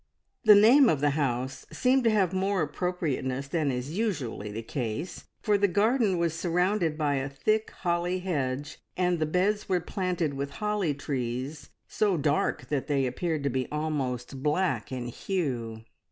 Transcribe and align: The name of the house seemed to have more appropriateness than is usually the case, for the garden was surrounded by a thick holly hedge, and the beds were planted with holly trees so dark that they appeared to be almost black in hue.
The 0.43 0.55
name 0.55 0.89
of 0.89 0.99
the 0.99 1.11
house 1.11 1.67
seemed 1.71 2.03
to 2.05 2.09
have 2.09 2.33
more 2.33 2.63
appropriateness 2.63 3.47
than 3.47 3.69
is 3.69 3.95
usually 3.95 4.51
the 4.51 4.63
case, 4.63 5.25
for 5.43 5.59
the 5.59 5.67
garden 5.67 6.17
was 6.17 6.33
surrounded 6.33 6.97
by 6.97 7.17
a 7.17 7.29
thick 7.29 7.69
holly 7.69 8.17
hedge, 8.17 8.79
and 8.97 9.19
the 9.19 9.27
beds 9.27 9.69
were 9.69 9.79
planted 9.79 10.33
with 10.33 10.53
holly 10.57 10.95
trees 10.95 11.69
so 11.87 12.17
dark 12.17 12.69
that 12.69 12.87
they 12.87 13.05
appeared 13.05 13.43
to 13.43 13.51
be 13.51 13.67
almost 13.71 14.41
black 14.41 14.91
in 14.91 15.05
hue. 15.05 15.83